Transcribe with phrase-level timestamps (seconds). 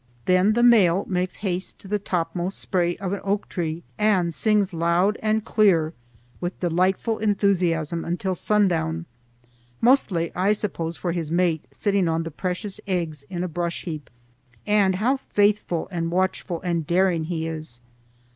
[0.25, 4.73] Then the male makes haste to the topmost spray of an oak tree and sings
[4.73, 5.93] loud and clear
[6.39, 9.05] with delightful enthusiasm until sundown,
[9.79, 14.09] mostly I suppose for his mate sitting on the precious eggs in a brush heap.
[14.65, 17.79] And how faithful and watchful and daring he is!